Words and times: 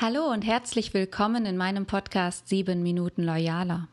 Hallo 0.00 0.24
und 0.32 0.42
herzlich 0.42 0.94
willkommen 0.94 1.44
in 1.44 1.56
meinem 1.56 1.86
Podcast 1.86 2.48
7 2.48 2.82
Minuten 2.82 3.22
Loyaler. 3.22 3.88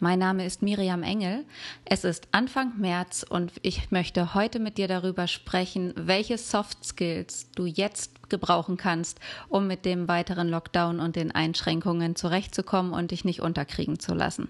Mein 0.00 0.18
Name 0.18 0.44
ist 0.44 0.62
Miriam 0.62 1.02
Engel. 1.02 1.44
Es 1.84 2.04
ist 2.04 2.28
Anfang 2.32 2.78
März 2.78 3.24
und 3.26 3.52
ich 3.62 3.90
möchte 3.90 4.34
heute 4.34 4.58
mit 4.58 4.78
dir 4.78 4.88
darüber 4.88 5.26
sprechen, 5.28 5.94
welche 5.96 6.38
Soft 6.38 6.84
Skills 6.84 7.50
du 7.52 7.66
jetzt 7.66 8.28
gebrauchen 8.28 8.76
kannst, 8.76 9.20
um 9.48 9.66
mit 9.66 9.84
dem 9.84 10.08
weiteren 10.08 10.48
Lockdown 10.48 10.98
und 10.98 11.16
den 11.16 11.30
Einschränkungen 11.30 12.16
zurechtzukommen 12.16 12.92
und 12.92 13.12
dich 13.12 13.24
nicht 13.24 13.40
unterkriegen 13.40 13.98
zu 14.00 14.12
lassen. 14.12 14.48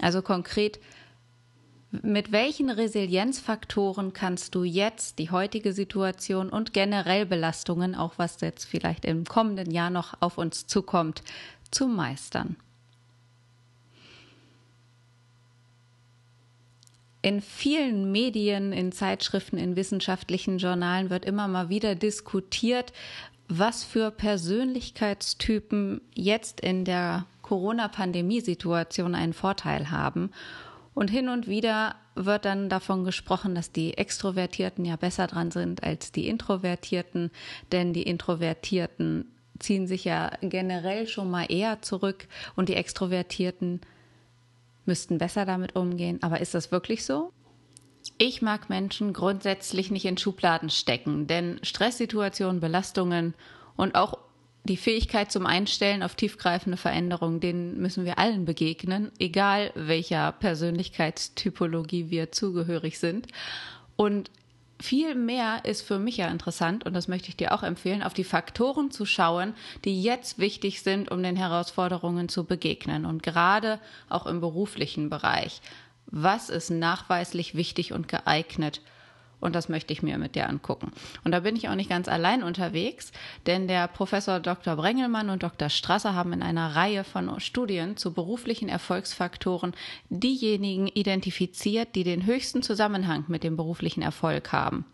Also 0.00 0.22
konkret, 0.22 0.80
mit 2.02 2.32
welchen 2.32 2.70
Resilienzfaktoren 2.70 4.12
kannst 4.12 4.54
du 4.54 4.64
jetzt 4.64 5.18
die 5.18 5.30
heutige 5.30 5.72
Situation 5.72 6.48
und 6.48 6.72
generell 6.72 7.26
Belastungen, 7.26 7.94
auch 7.94 8.14
was 8.16 8.40
jetzt 8.40 8.64
vielleicht 8.64 9.04
im 9.04 9.24
kommenden 9.24 9.70
Jahr 9.70 9.90
noch 9.90 10.14
auf 10.20 10.38
uns 10.38 10.66
zukommt, 10.66 11.22
zu 11.70 11.86
meistern? 11.86 12.56
In 17.22 17.40
vielen 17.40 18.12
Medien, 18.12 18.72
in 18.72 18.92
Zeitschriften, 18.92 19.56
in 19.56 19.76
wissenschaftlichen 19.76 20.58
Journalen 20.58 21.08
wird 21.08 21.24
immer 21.24 21.48
mal 21.48 21.70
wieder 21.70 21.94
diskutiert, 21.94 22.92
was 23.48 23.84
für 23.84 24.10
Persönlichkeitstypen 24.10 26.00
jetzt 26.14 26.60
in 26.60 26.84
der 26.84 27.26
Corona-Pandemie-Situation 27.42 29.14
einen 29.14 29.32
Vorteil 29.32 29.90
haben 29.90 30.30
und 30.94 31.10
hin 31.10 31.28
und 31.28 31.48
wieder 31.48 31.96
wird 32.14 32.44
dann 32.44 32.68
davon 32.68 33.04
gesprochen, 33.04 33.54
dass 33.54 33.72
die 33.72 33.98
Extrovertierten 33.98 34.84
ja 34.84 34.96
besser 34.96 35.26
dran 35.26 35.50
sind 35.50 35.82
als 35.82 36.12
die 36.12 36.28
Introvertierten, 36.28 37.30
denn 37.72 37.92
die 37.92 38.04
Introvertierten 38.04 39.26
ziehen 39.58 39.86
sich 39.86 40.04
ja 40.04 40.30
generell 40.40 41.06
schon 41.06 41.30
mal 41.30 41.46
eher 41.50 41.82
zurück 41.82 42.28
und 42.56 42.68
die 42.68 42.76
Extrovertierten 42.76 43.80
müssten 44.84 45.18
besser 45.18 45.44
damit 45.44 45.76
umgehen. 45.76 46.22
Aber 46.22 46.40
ist 46.40 46.54
das 46.54 46.70
wirklich 46.70 47.04
so? 47.04 47.32
Ich 48.18 48.42
mag 48.42 48.68
Menschen 48.68 49.12
grundsätzlich 49.12 49.90
nicht 49.90 50.04
in 50.04 50.18
Schubladen 50.18 50.70
stecken, 50.70 51.26
denn 51.26 51.58
Stresssituationen, 51.62 52.60
Belastungen 52.60 53.34
und 53.76 53.94
auch 53.94 54.18
die 54.64 54.78
Fähigkeit 54.78 55.30
zum 55.30 55.46
Einstellen 55.46 56.02
auf 56.02 56.14
tiefgreifende 56.14 56.78
Veränderungen, 56.78 57.40
denen 57.40 57.80
müssen 57.80 58.04
wir 58.04 58.18
allen 58.18 58.46
begegnen, 58.46 59.12
egal 59.18 59.70
welcher 59.74 60.32
Persönlichkeitstypologie 60.32 62.10
wir 62.10 62.32
zugehörig 62.32 62.98
sind. 62.98 63.28
Und 63.96 64.30
viel 64.80 65.14
mehr 65.14 65.64
ist 65.64 65.82
für 65.82 65.98
mich 65.98 66.16
ja 66.16 66.28
interessant, 66.28 66.84
und 66.84 66.94
das 66.94 67.08
möchte 67.08 67.28
ich 67.28 67.36
dir 67.36 67.52
auch 67.52 67.62
empfehlen, 67.62 68.02
auf 68.02 68.14
die 68.14 68.24
Faktoren 68.24 68.90
zu 68.90 69.04
schauen, 69.04 69.54
die 69.84 70.02
jetzt 70.02 70.38
wichtig 70.38 70.82
sind, 70.82 71.10
um 71.10 71.22
den 71.22 71.36
Herausforderungen 71.36 72.28
zu 72.28 72.44
begegnen. 72.44 73.04
Und 73.04 73.22
gerade 73.22 73.78
auch 74.08 74.26
im 74.26 74.40
beruflichen 74.40 75.10
Bereich. 75.10 75.60
Was 76.06 76.48
ist 76.48 76.70
nachweislich 76.70 77.54
wichtig 77.54 77.92
und 77.92 78.08
geeignet, 78.08 78.80
und 79.40 79.54
das 79.54 79.68
möchte 79.68 79.92
ich 79.92 80.02
mir 80.02 80.18
mit 80.18 80.34
dir 80.34 80.48
angucken. 80.48 80.92
Und 81.24 81.32
da 81.32 81.40
bin 81.40 81.56
ich 81.56 81.68
auch 81.68 81.74
nicht 81.74 81.90
ganz 81.90 82.08
allein 82.08 82.42
unterwegs, 82.42 83.12
denn 83.46 83.68
der 83.68 83.88
Professor 83.88 84.40
Dr. 84.40 84.76
Brengelmann 84.76 85.30
und 85.30 85.42
Dr. 85.42 85.68
Strasser 85.68 86.14
haben 86.14 86.32
in 86.32 86.42
einer 86.42 86.74
Reihe 86.74 87.04
von 87.04 87.40
Studien 87.40 87.96
zu 87.96 88.12
beruflichen 88.12 88.68
Erfolgsfaktoren 88.68 89.74
diejenigen 90.08 90.88
identifiziert, 90.88 91.94
die 91.94 92.04
den 92.04 92.26
höchsten 92.26 92.62
Zusammenhang 92.62 93.24
mit 93.28 93.44
dem 93.44 93.56
beruflichen 93.56 94.02
Erfolg 94.02 94.52
haben. 94.52 94.84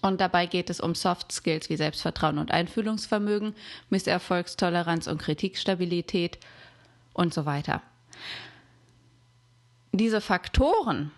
Und 0.00 0.20
dabei 0.20 0.46
geht 0.46 0.70
es 0.70 0.80
um 0.80 0.94
Soft 0.94 1.32
Skills 1.32 1.68
wie 1.70 1.76
Selbstvertrauen 1.76 2.38
und 2.38 2.52
Einfühlungsvermögen, 2.52 3.54
Misserfolgstoleranz 3.90 5.08
und 5.08 5.18
Kritikstabilität 5.18 6.38
und 7.12 7.34
so 7.34 7.46
weiter. 7.46 7.82
Diese 9.92 10.20
Faktoren 10.20 11.10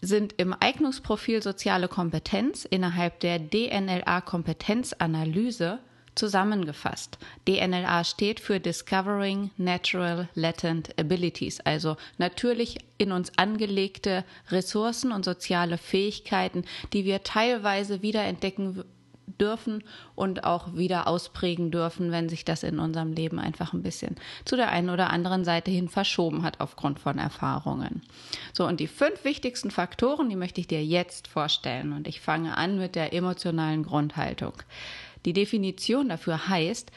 sind 0.00 0.34
im 0.38 0.54
Eignungsprofil 0.58 1.42
soziale 1.42 1.88
Kompetenz 1.88 2.64
innerhalb 2.64 3.20
der 3.20 3.38
DNLA-Kompetenzanalyse 3.38 5.80
zusammengefasst. 6.14 7.18
DNLA 7.46 8.04
steht 8.04 8.40
für 8.40 8.60
Discovering 8.60 9.50
Natural 9.56 10.28
Latent 10.34 10.98
Abilities, 10.98 11.60
also 11.60 11.96
natürlich 12.18 12.78
in 12.98 13.12
uns 13.12 13.30
angelegte 13.38 14.24
Ressourcen 14.50 15.12
und 15.12 15.24
soziale 15.24 15.78
Fähigkeiten, 15.78 16.64
die 16.92 17.04
wir 17.04 17.22
teilweise 17.22 18.02
wiederentdecken 18.02 18.82
dürfen 19.38 19.84
und 20.14 20.44
auch 20.44 20.74
wieder 20.74 21.06
ausprägen 21.06 21.70
dürfen, 21.70 22.10
wenn 22.10 22.28
sich 22.28 22.44
das 22.44 22.62
in 22.62 22.78
unserem 22.78 23.12
Leben 23.12 23.38
einfach 23.38 23.72
ein 23.72 23.82
bisschen 23.82 24.16
zu 24.44 24.56
der 24.56 24.70
einen 24.70 24.90
oder 24.90 25.10
anderen 25.10 25.44
Seite 25.44 25.70
hin 25.70 25.88
verschoben 25.88 26.42
hat 26.42 26.60
aufgrund 26.60 26.98
von 26.98 27.18
Erfahrungen. 27.18 28.02
So, 28.52 28.66
und 28.66 28.80
die 28.80 28.86
fünf 28.86 29.24
wichtigsten 29.24 29.70
Faktoren, 29.70 30.28
die 30.28 30.36
möchte 30.36 30.60
ich 30.60 30.66
dir 30.66 30.84
jetzt 30.84 31.28
vorstellen. 31.28 31.92
Und 31.92 32.08
ich 32.08 32.20
fange 32.20 32.56
an 32.56 32.78
mit 32.78 32.94
der 32.94 33.12
emotionalen 33.12 33.82
Grundhaltung. 33.82 34.54
Die 35.24 35.32
Definition 35.32 36.08
dafür 36.08 36.48
heißt, 36.48 36.90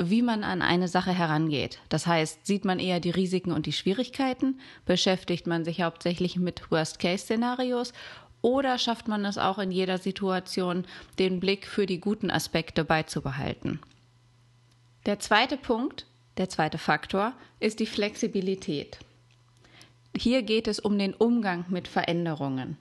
wie 0.00 0.22
man 0.22 0.44
an 0.44 0.62
eine 0.62 0.88
Sache 0.88 1.12
herangeht. 1.12 1.78
Das 1.88 2.06
heißt, 2.06 2.46
sieht 2.46 2.64
man 2.64 2.78
eher 2.78 3.00
die 3.00 3.10
Risiken 3.10 3.52
und 3.52 3.66
die 3.66 3.72
Schwierigkeiten, 3.72 4.60
beschäftigt 4.86 5.46
man 5.46 5.64
sich 5.64 5.82
hauptsächlich 5.82 6.36
mit 6.36 6.70
Worst-Case-Szenarios 6.70 7.92
oder 8.44 8.76
schafft 8.76 9.08
man 9.08 9.24
es 9.24 9.38
auch 9.38 9.58
in 9.58 9.70
jeder 9.70 9.96
Situation, 9.96 10.84
den 11.18 11.40
Blick 11.40 11.66
für 11.66 11.86
die 11.86 11.98
guten 11.98 12.30
Aspekte 12.30 12.84
beizubehalten? 12.84 13.80
Der 15.06 15.18
zweite 15.18 15.56
Punkt, 15.56 16.04
der 16.36 16.50
zweite 16.50 16.76
Faktor, 16.76 17.32
ist 17.58 17.80
die 17.80 17.86
Flexibilität. 17.86 18.98
Hier 20.14 20.42
geht 20.42 20.68
es 20.68 20.78
um 20.78 20.98
den 20.98 21.14
Umgang 21.14 21.64
mit 21.70 21.88
Veränderungen. 21.88 22.76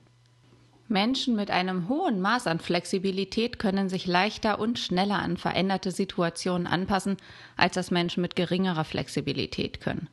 Menschen 0.89 1.33
mit 1.33 1.49
einem 1.49 1.87
hohen 1.87 2.19
Maß 2.19 2.47
an 2.47 2.59
Flexibilität 2.59 3.57
können 3.57 3.87
sich 3.87 4.05
leichter 4.05 4.59
und 4.59 4.79
schneller 4.79 5.19
an 5.19 5.37
veränderte 5.37 5.91
Situationen 5.91 6.67
anpassen, 6.67 7.15
als 7.55 7.75
das 7.75 7.89
Menschen 7.89 8.19
mit 8.19 8.35
geringerer 8.35 8.83
Flexibilität 8.83 9.79
können. 9.79 10.09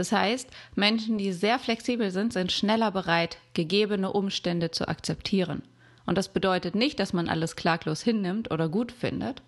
Das 0.00 0.12
heißt, 0.12 0.48
Menschen, 0.76 1.18
die 1.18 1.30
sehr 1.30 1.58
flexibel 1.58 2.10
sind, 2.10 2.32
sind 2.32 2.52
schneller 2.52 2.90
bereit, 2.90 3.36
gegebene 3.52 4.10
Umstände 4.10 4.70
zu 4.70 4.88
akzeptieren. 4.88 5.60
Und 6.06 6.16
das 6.16 6.28
bedeutet 6.28 6.74
nicht, 6.74 6.98
dass 6.98 7.12
man 7.12 7.28
alles 7.28 7.54
klaglos 7.54 8.00
hinnimmt 8.00 8.50
oder 8.50 8.70
gut 8.70 8.92
findet, 8.92 9.42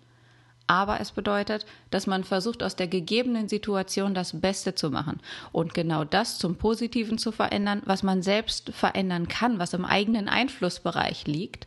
aber 0.67 1.01
es 1.01 1.09
bedeutet, 1.09 1.65
dass 1.89 2.05
man 2.05 2.23
versucht, 2.23 2.61
aus 2.61 2.75
der 2.75 2.87
gegebenen 2.87 3.49
Situation 3.49 4.13
das 4.13 4.39
Beste 4.41 4.75
zu 4.75 4.91
machen 4.91 5.21
und 5.51 5.73
genau 5.73 6.03
das 6.03 6.37
zum 6.37 6.55
Positiven 6.55 7.17
zu 7.17 7.31
verändern, 7.31 7.81
was 7.85 8.03
man 8.03 8.21
selbst 8.21 8.69
verändern 8.75 9.27
kann, 9.27 9.57
was 9.57 9.73
im 9.73 9.85
eigenen 9.85 10.29
Einflussbereich 10.29 11.25
liegt 11.25 11.65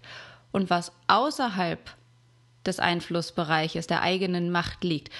und 0.53 0.71
was 0.71 0.93
außerhalb 1.09 1.81
des 2.67 2.79
Einflussbereiches 2.79 3.87
der 3.87 4.03
eigenen 4.03 4.51
Macht 4.51 4.85
liegt, 4.85 5.11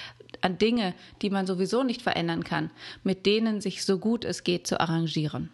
an 0.41 0.57
Dinge, 0.57 0.93
die 1.21 1.29
man 1.29 1.47
sowieso 1.47 1.83
nicht 1.83 2.01
verändern 2.01 2.43
kann, 2.43 2.71
mit 3.03 3.25
denen 3.25 3.61
sich 3.61 3.83
so 3.83 3.97
gut 3.97 4.25
es 4.25 4.43
geht 4.43 4.67
zu 4.67 4.79
arrangieren. 4.79 5.49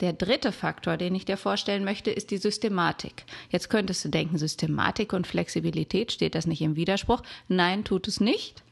Der 0.00 0.12
dritte 0.12 0.52
Faktor, 0.52 0.96
den 0.96 1.14
ich 1.14 1.24
dir 1.24 1.36
vorstellen 1.36 1.84
möchte, 1.84 2.10
ist 2.10 2.30
die 2.30 2.36
Systematik. 2.36 3.24
Jetzt 3.50 3.68
könntest 3.68 4.04
du 4.04 4.08
denken, 4.08 4.38
Systematik 4.38 5.12
und 5.12 5.26
Flexibilität, 5.26 6.12
steht 6.12 6.36
das 6.36 6.46
nicht 6.46 6.62
im 6.62 6.76
Widerspruch? 6.76 7.22
Nein, 7.48 7.84
tut 7.84 8.06
es 8.06 8.20
nicht. 8.20 8.62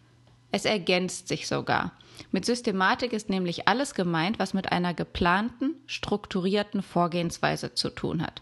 Es 0.53 0.65
ergänzt 0.65 1.27
sich 1.27 1.49
sogar. 1.49 1.93
Mit 2.31 2.45
Systematik 2.45 3.13
ist 3.13 3.29
nämlich 3.29 3.67
alles 3.67 3.95
gemeint, 3.95 4.39
was 4.39 4.55
mit 4.55 4.71
einer 4.71 4.95
geplanten, 4.95 5.75
strukturierten 5.87 6.83
Vorgehensweise 6.83 7.75
zu 7.75 7.91
tun 7.91 8.23
hat. 8.23 8.41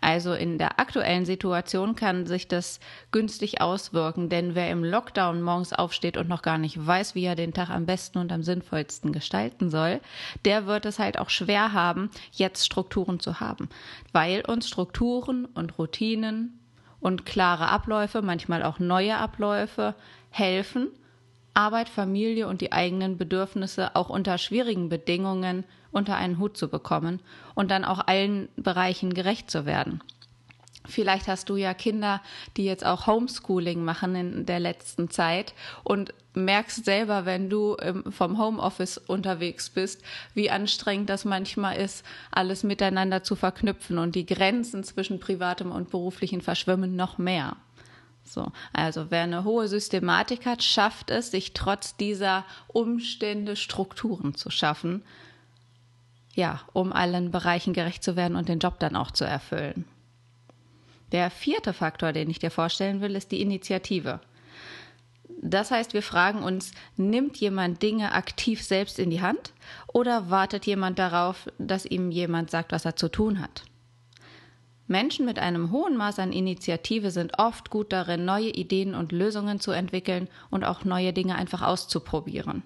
Also 0.00 0.32
in 0.32 0.58
der 0.58 0.80
aktuellen 0.80 1.26
Situation 1.26 1.94
kann 1.94 2.26
sich 2.26 2.48
das 2.48 2.80
günstig 3.10 3.60
auswirken, 3.60 4.28
denn 4.28 4.54
wer 4.54 4.70
im 4.70 4.82
Lockdown 4.82 5.42
morgens 5.42 5.72
aufsteht 5.72 6.16
und 6.16 6.28
noch 6.28 6.42
gar 6.42 6.58
nicht 6.58 6.84
weiß, 6.84 7.14
wie 7.14 7.24
er 7.24 7.34
den 7.34 7.52
Tag 7.52 7.70
am 7.70 7.86
besten 7.86 8.18
und 8.18 8.32
am 8.32 8.42
sinnvollsten 8.42 9.12
gestalten 9.12 9.68
soll, 9.68 10.00
der 10.44 10.66
wird 10.66 10.86
es 10.86 10.98
halt 10.98 11.18
auch 11.18 11.30
schwer 11.30 11.72
haben, 11.72 12.10
jetzt 12.32 12.64
Strukturen 12.64 13.20
zu 13.20 13.40
haben, 13.40 13.68
weil 14.12 14.42
uns 14.46 14.68
Strukturen 14.68 15.44
und 15.44 15.78
Routinen 15.78 16.58
und 17.00 17.26
klare 17.26 17.68
Abläufe, 17.68 18.22
manchmal 18.22 18.62
auch 18.62 18.78
neue 18.78 19.16
Abläufe 19.16 19.94
helfen, 20.30 20.88
Arbeit, 21.60 21.90
Familie 21.90 22.48
und 22.48 22.62
die 22.62 22.72
eigenen 22.72 23.18
Bedürfnisse 23.18 23.94
auch 23.94 24.08
unter 24.08 24.38
schwierigen 24.38 24.88
Bedingungen 24.88 25.64
unter 25.92 26.16
einen 26.16 26.38
Hut 26.38 26.56
zu 26.56 26.68
bekommen 26.68 27.20
und 27.54 27.70
dann 27.70 27.84
auch 27.84 28.06
allen 28.06 28.48
Bereichen 28.56 29.12
gerecht 29.12 29.50
zu 29.50 29.66
werden. 29.66 30.00
Vielleicht 30.86 31.28
hast 31.28 31.50
du 31.50 31.56
ja 31.56 31.74
Kinder, 31.74 32.22
die 32.56 32.64
jetzt 32.64 32.86
auch 32.86 33.06
Homeschooling 33.06 33.84
machen 33.84 34.14
in 34.14 34.46
der 34.46 34.58
letzten 34.58 35.10
Zeit 35.10 35.52
und 35.84 36.14
merkst 36.32 36.86
selber, 36.86 37.26
wenn 37.26 37.50
du 37.50 37.76
vom 38.10 38.38
Homeoffice 38.38 38.96
unterwegs 38.96 39.68
bist, 39.68 40.02
wie 40.32 40.50
anstrengend 40.50 41.10
das 41.10 41.26
manchmal 41.26 41.76
ist, 41.76 42.06
alles 42.30 42.62
miteinander 42.62 43.22
zu 43.22 43.36
verknüpfen 43.36 43.98
und 43.98 44.14
die 44.14 44.24
Grenzen 44.24 44.82
zwischen 44.82 45.20
privatem 45.20 45.70
und 45.70 45.90
beruflichen 45.90 46.40
verschwimmen 46.40 46.96
noch 46.96 47.18
mehr. 47.18 47.56
So, 48.24 48.52
also 48.72 49.10
wer 49.10 49.22
eine 49.22 49.44
hohe 49.44 49.66
Systematik 49.66 50.46
hat, 50.46 50.62
schafft 50.62 51.10
es, 51.10 51.30
sich 51.30 51.52
trotz 51.52 51.96
dieser 51.96 52.44
Umstände 52.68 53.56
Strukturen 53.56 54.34
zu 54.34 54.50
schaffen, 54.50 55.02
ja, 56.34 56.60
um 56.72 56.92
allen 56.92 57.32
Bereichen 57.32 57.72
gerecht 57.72 58.04
zu 58.04 58.14
werden 58.16 58.36
und 58.36 58.48
den 58.48 58.60
Job 58.60 58.78
dann 58.78 58.94
auch 58.94 59.10
zu 59.10 59.24
erfüllen. 59.24 59.84
Der 61.12 61.30
vierte 61.30 61.72
Faktor, 61.72 62.12
den 62.12 62.30
ich 62.30 62.38
dir 62.38 62.52
vorstellen 62.52 63.00
will, 63.00 63.16
ist 63.16 63.32
die 63.32 63.40
Initiative. 63.40 64.20
Das 65.42 65.70
heißt, 65.70 65.94
wir 65.94 66.02
fragen 66.02 66.42
uns, 66.42 66.72
nimmt 66.96 67.38
jemand 67.38 67.82
Dinge 67.82 68.12
aktiv 68.12 68.62
selbst 68.62 68.98
in 68.98 69.10
die 69.10 69.22
Hand 69.22 69.52
oder 69.88 70.30
wartet 70.30 70.66
jemand 70.66 70.98
darauf, 70.98 71.48
dass 71.58 71.86
ihm 71.86 72.10
jemand 72.10 72.50
sagt, 72.50 72.72
was 72.72 72.84
er 72.84 72.94
zu 72.94 73.08
tun 73.08 73.40
hat? 73.40 73.64
Menschen 74.90 75.24
mit 75.24 75.38
einem 75.38 75.70
hohen 75.70 75.96
Maß 75.96 76.18
an 76.18 76.32
Initiative 76.32 77.12
sind 77.12 77.38
oft 77.38 77.70
gut 77.70 77.92
darin, 77.92 78.24
neue 78.24 78.50
Ideen 78.50 78.96
und 78.96 79.12
Lösungen 79.12 79.60
zu 79.60 79.70
entwickeln 79.70 80.26
und 80.50 80.64
auch 80.64 80.84
neue 80.84 81.12
Dinge 81.12 81.36
einfach 81.36 81.62
auszuprobieren. 81.62 82.64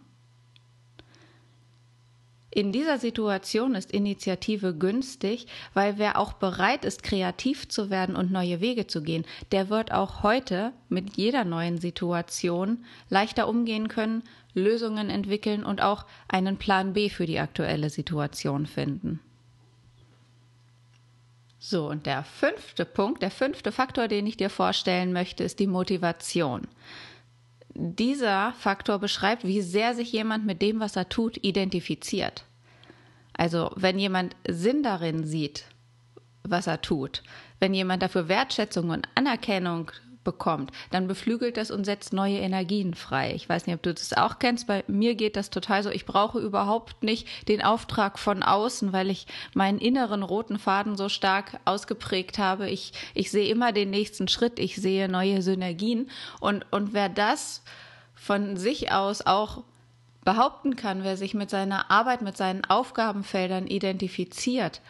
In 2.51 2.73
dieser 2.73 2.97
Situation 2.97 3.75
ist 3.75 3.93
Initiative 3.93 4.75
günstig, 4.75 5.49
weil 5.75 5.99
wer 5.99 6.19
auch 6.19 6.33
bereit 6.33 6.87
ist, 6.87 7.03
kreativ 7.03 7.69
zu 7.69 7.91
werden 7.91 8.17
und 8.17 8.33
neue 8.33 8.63
Wege 8.63 8.87
zu 8.87 9.03
gehen, 9.03 9.27
der 9.53 9.69
wird 9.69 9.93
auch 9.93 10.23
heute 10.23 10.73
mit 10.89 11.19
jeder 11.19 11.45
neuen 11.45 11.77
Situation 11.77 12.87
leichter 13.11 13.49
umgehen 13.49 13.89
können, 13.89 14.23
Lösungen 14.55 15.11
entwickeln 15.11 15.63
und 15.63 15.83
auch 15.83 16.07
einen 16.29 16.57
Plan 16.57 16.95
B 16.95 17.11
für 17.11 17.27
die 17.27 17.41
aktuelle 17.41 17.91
Situation 17.91 18.65
finden. 18.65 19.21
So, 21.67 21.89
und 21.89 22.05
der 22.05 22.25
fünfte 22.25 22.85
Punkt, 22.85 23.23
der 23.23 23.31
fünfte 23.31 23.73
Faktor, 23.73 24.07
den 24.07 24.27
ich 24.27 24.37
dir 24.37 24.51
vorstellen 24.51 25.15
möchte, 25.15 25.45
ist 25.45 25.59
die 25.61 25.67
Motivation. 25.67 26.69
Dieser 27.71 28.53
Faktor 28.53 28.99
beschreibt, 28.99 29.45
wie 29.45 29.63
sehr 29.63 29.95
sich 29.95 30.13
jemand 30.13 30.45
mit 30.45 30.61
dem, 30.61 30.79
was 30.79 30.95
er 30.95 31.09
tut, 31.09 31.43
identifiziert. 31.43 32.45
Also, 33.33 33.71
wenn 33.77 33.99
jemand 33.99 34.37
Sinn 34.47 34.83
darin 34.83 35.25
sieht, 35.25 35.65
was 36.43 36.67
er 36.67 36.83
tut, 36.83 37.23
wenn 37.61 37.73
jemand 37.73 38.03
dafür 38.03 38.29
Wertschätzung 38.29 38.91
und 38.91 39.09
Anerkennung 39.15 39.91
bekommt, 40.25 40.73
dann 40.91 41.07
beflügelt 41.07 41.57
das 41.57 41.71
und 41.71 41.85
setzt 41.85 42.13
neue 42.13 42.39
Energien 42.39 42.95
frei. 42.95 43.35
Ich 43.35 43.49
weiß 43.49 43.67
nicht, 43.67 43.77
ob 43.77 43.83
du 43.83 43.95
das 43.95 44.13
auch 44.15 44.39
kennst. 44.39 44.67
Bei 44.67 44.83
mir 44.87 45.15
geht 45.15 45.37
das 45.37 45.51
total 45.51 45.83
so. 45.83 45.91
Ich 45.91 46.07
brauche 46.07 46.41
überhaupt 46.41 47.03
nicht 47.03 47.49
den 47.49 47.63
Auftrag 47.63 48.19
von 48.19 48.43
außen, 48.43 48.93
weil 48.93 49.11
ich 49.11 49.27
meinen 49.55 49.79
inneren 49.79 50.23
roten 50.23 50.59
Faden 50.59 50.97
so 50.97 51.09
stark 51.09 51.61
ausgeprägt 51.65 52.39
habe. 52.39 52.69
Ich, 52.69 52.93
ich 53.15 53.31
sehe 53.31 53.49
immer 53.49 53.73
den 53.73 53.91
nächsten 53.91 54.29
Schritt. 54.29 54.59
Ich 54.59 54.77
sehe 54.77 55.09
neue 55.09 55.43
Synergien. 55.43 56.11
Und, 56.41 56.67
und 56.73 56.93
wer 56.93 57.09
das 57.09 57.63
von 58.15 58.57
sich 58.57 58.91
aus 58.91 59.27
auch 59.27 59.63
behaupten 60.25 60.77
kann, 60.77 61.05
wer 61.05 61.17
sich 61.17 61.35
mit 61.35 61.51
seiner 61.51 61.91
Arbeit, 61.91 62.23
mit 62.23 62.37
seinen 62.37 62.65
Aufgabenfeldern 62.65 63.67
identifiziert 63.67 64.81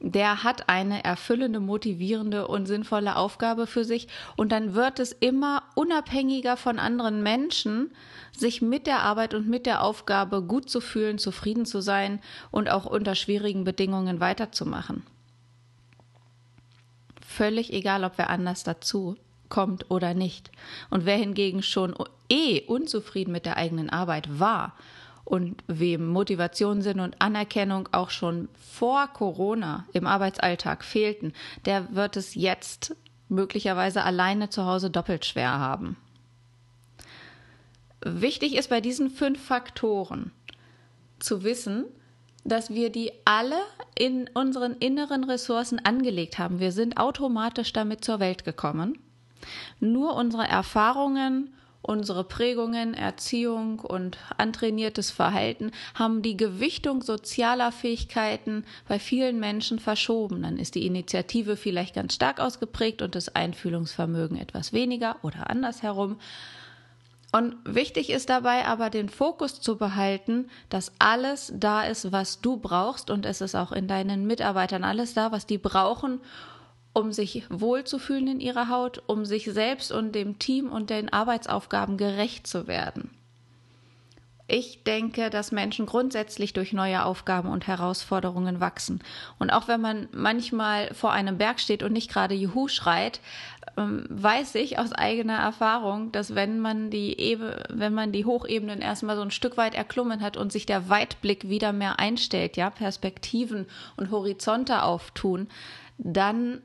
der 0.00 0.44
hat 0.44 0.68
eine 0.68 1.02
erfüllende, 1.02 1.60
motivierende 1.60 2.46
und 2.46 2.66
sinnvolle 2.66 3.16
Aufgabe 3.16 3.66
für 3.66 3.84
sich 3.84 4.06
und 4.36 4.52
dann 4.52 4.74
wird 4.74 5.00
es 5.00 5.12
immer 5.12 5.64
unabhängiger 5.74 6.56
von 6.56 6.78
anderen 6.78 7.22
Menschen, 7.22 7.90
sich 8.36 8.62
mit 8.62 8.86
der 8.86 9.00
Arbeit 9.00 9.34
und 9.34 9.48
mit 9.48 9.66
der 9.66 9.82
Aufgabe 9.82 10.42
gut 10.42 10.70
zu 10.70 10.80
fühlen, 10.80 11.18
zufrieden 11.18 11.66
zu 11.66 11.80
sein 11.80 12.20
und 12.50 12.70
auch 12.70 12.86
unter 12.86 13.16
schwierigen 13.16 13.64
Bedingungen 13.64 14.20
weiterzumachen. 14.20 15.02
Völlig 17.26 17.72
egal, 17.72 18.04
ob 18.04 18.12
wer 18.16 18.30
anders 18.30 18.62
dazu 18.62 19.16
kommt 19.48 19.90
oder 19.90 20.14
nicht. 20.14 20.50
Und 20.90 21.06
wer 21.06 21.16
hingegen 21.16 21.62
schon 21.62 21.94
eh 22.28 22.62
unzufrieden 22.62 23.32
mit 23.32 23.46
der 23.46 23.56
eigenen 23.56 23.90
Arbeit 23.90 24.38
war 24.38 24.74
und 25.28 25.62
wem 25.66 26.08
Motivation, 26.08 26.80
Sinn 26.80 27.00
und 27.00 27.20
Anerkennung 27.20 27.88
auch 27.92 28.08
schon 28.08 28.48
vor 28.58 29.08
Corona 29.08 29.84
im 29.92 30.06
Arbeitsalltag 30.06 30.82
fehlten, 30.82 31.34
der 31.66 31.94
wird 31.94 32.16
es 32.16 32.34
jetzt 32.34 32.96
möglicherweise 33.28 34.04
alleine 34.04 34.48
zu 34.48 34.64
Hause 34.64 34.90
doppelt 34.90 35.26
schwer 35.26 35.58
haben. 35.58 35.98
Wichtig 38.00 38.56
ist 38.56 38.70
bei 38.70 38.80
diesen 38.80 39.10
fünf 39.10 39.44
Faktoren 39.44 40.30
zu 41.18 41.44
wissen, 41.44 41.84
dass 42.44 42.70
wir 42.70 42.90
die 42.90 43.12
alle 43.26 43.60
in 43.98 44.30
unseren 44.32 44.76
inneren 44.76 45.24
Ressourcen 45.24 45.78
angelegt 45.84 46.38
haben. 46.38 46.58
Wir 46.58 46.72
sind 46.72 46.96
automatisch 46.96 47.74
damit 47.74 48.02
zur 48.02 48.18
Welt 48.18 48.46
gekommen. 48.46 48.98
Nur 49.78 50.14
unsere 50.16 50.48
Erfahrungen 50.48 51.52
Unsere 51.88 52.22
Prägungen, 52.22 52.92
Erziehung 52.92 53.78
und 53.78 54.18
antrainiertes 54.36 55.10
Verhalten 55.10 55.70
haben 55.94 56.20
die 56.20 56.36
Gewichtung 56.36 57.00
sozialer 57.00 57.72
Fähigkeiten 57.72 58.66
bei 58.86 58.98
vielen 58.98 59.40
Menschen 59.40 59.78
verschoben. 59.78 60.42
Dann 60.42 60.58
ist 60.58 60.74
die 60.74 60.84
Initiative 60.84 61.56
vielleicht 61.56 61.94
ganz 61.94 62.12
stark 62.12 62.40
ausgeprägt 62.40 63.00
und 63.00 63.14
das 63.14 63.34
Einfühlungsvermögen 63.34 64.36
etwas 64.36 64.74
weniger 64.74 65.16
oder 65.22 65.48
andersherum. 65.48 66.18
Und 67.32 67.56
wichtig 67.64 68.10
ist 68.10 68.28
dabei 68.28 68.66
aber 68.66 68.90
den 68.90 69.08
Fokus 69.08 69.62
zu 69.62 69.78
behalten, 69.78 70.50
dass 70.68 70.92
alles 70.98 71.50
da 71.56 71.84
ist, 71.84 72.12
was 72.12 72.42
du 72.42 72.58
brauchst 72.58 73.08
und 73.08 73.24
es 73.24 73.40
ist 73.40 73.54
auch 73.54 73.72
in 73.72 73.88
deinen 73.88 74.26
Mitarbeitern 74.26 74.84
alles 74.84 75.14
da, 75.14 75.32
was 75.32 75.46
die 75.46 75.56
brauchen, 75.56 76.20
um 76.98 77.12
sich 77.12 77.44
wohlzufühlen 77.48 78.26
in 78.26 78.40
ihrer 78.40 78.68
Haut, 78.68 79.02
um 79.06 79.24
sich 79.24 79.44
selbst 79.44 79.92
und 79.92 80.12
dem 80.12 80.38
Team 80.38 80.70
und 80.70 80.90
den 80.90 81.12
Arbeitsaufgaben 81.12 81.96
gerecht 81.96 82.46
zu 82.46 82.66
werden. 82.66 83.10
Ich 84.50 84.82
denke, 84.82 85.28
dass 85.28 85.52
Menschen 85.52 85.84
grundsätzlich 85.84 86.54
durch 86.54 86.72
neue 86.72 87.04
Aufgaben 87.04 87.50
und 87.50 87.66
Herausforderungen 87.66 88.60
wachsen. 88.60 89.00
Und 89.38 89.50
auch 89.50 89.68
wenn 89.68 89.82
man 89.82 90.08
manchmal 90.10 90.92
vor 90.94 91.12
einem 91.12 91.36
Berg 91.36 91.60
steht 91.60 91.82
und 91.82 91.92
nicht 91.92 92.10
gerade 92.10 92.34
Juhu 92.34 92.66
schreit, 92.66 93.20
ähm, 93.76 94.06
weiß 94.08 94.54
ich 94.54 94.78
aus 94.78 94.92
eigener 94.92 95.36
Erfahrung, 95.36 96.12
dass 96.12 96.34
wenn 96.34 96.60
man 96.60 96.88
die 96.88 97.20
Ebe, 97.20 97.62
wenn 97.68 97.92
man 97.92 98.10
die 98.10 98.24
Hochebenen 98.24 98.80
erstmal 98.80 99.16
so 99.16 99.22
ein 99.22 99.30
Stück 99.30 99.58
weit 99.58 99.74
erklommen 99.74 100.22
hat 100.22 100.38
und 100.38 100.50
sich 100.50 100.64
der 100.64 100.88
Weitblick 100.88 101.50
wieder 101.50 101.74
mehr 101.74 101.98
einstellt, 101.98 102.56
ja, 102.56 102.70
Perspektiven 102.70 103.66
und 103.98 104.10
Horizonte 104.10 104.82
auftun, 104.82 105.48
dann 105.98 106.62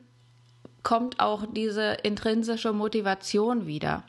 kommt 0.84 1.20
auch 1.20 1.46
diese 1.52 1.94
intrinsische 2.04 2.74
Motivation 2.74 3.66
wieder. 3.66 4.04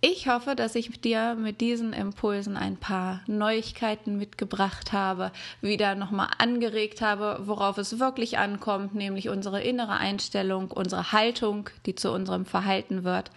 Ich 0.00 0.26
hoffe, 0.26 0.56
dass 0.56 0.74
ich 0.74 1.02
dir 1.02 1.34
mit 1.34 1.60
diesen 1.60 1.92
Impulsen 1.92 2.56
ein 2.56 2.78
paar 2.78 3.20
Neuigkeiten 3.26 4.16
mitgebracht 4.16 4.94
habe, 4.94 5.30
wieder 5.60 5.96
nochmal 5.96 6.28
angeregt 6.38 7.02
habe, 7.02 7.40
worauf 7.42 7.76
es 7.76 7.98
wirklich 7.98 8.38
ankommt, 8.38 8.94
nämlich 8.94 9.28
unsere 9.28 9.60
innere 9.60 9.98
Einstellung, 9.98 10.70
unsere 10.70 11.12
Haltung, 11.12 11.68
die 11.84 11.94
zu 11.94 12.10
unserem 12.10 12.46
Verhalten 12.46 13.04
wird. 13.04 13.30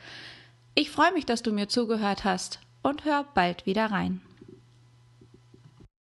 Ich 0.75 0.91
freue 0.91 1.11
mich, 1.11 1.25
dass 1.25 1.43
du 1.43 1.51
mir 1.51 1.67
zugehört 1.67 2.23
hast 2.23 2.61
und 2.87 3.03
hör 3.03 3.25
bald 3.33 3.65
wieder 3.65 3.91
rein. 3.91 4.21